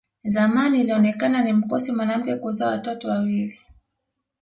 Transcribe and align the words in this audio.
Zamani 0.23 0.81
ilionekana 0.81 1.41
ni 1.43 1.53
mkosi 1.53 1.91
mwanamke 1.91 2.35
kuzaa 2.35 2.67
watoto 2.67 3.07
wawili 3.09 3.59